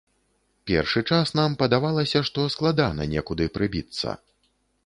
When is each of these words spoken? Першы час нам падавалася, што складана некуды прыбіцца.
Першы 0.69 1.03
час 1.17 1.33
нам 1.41 1.57
падавалася, 1.61 2.23
што 2.31 2.47
складана 2.57 3.07
некуды 3.15 3.51
прыбіцца. 3.59 4.21